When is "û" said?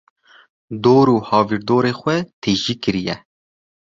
1.15-1.17